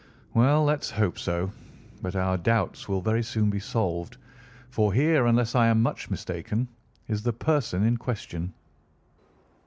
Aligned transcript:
"Well, 0.33 0.63
let 0.63 0.79
us 0.79 0.89
hope 0.89 1.19
so. 1.19 1.51
But 2.01 2.15
our 2.15 2.35
doubts 2.35 2.89
will 2.89 3.01
very 3.01 3.21
soon 3.21 3.51
be 3.51 3.59
solved, 3.59 4.17
for 4.71 4.91
here, 4.93 5.27
unless 5.27 5.53
I 5.53 5.67
am 5.67 5.83
much 5.83 6.09
mistaken, 6.09 6.67
is 7.07 7.21
the 7.21 7.33
person 7.33 7.83
in 7.83 7.97
question." 7.97 8.51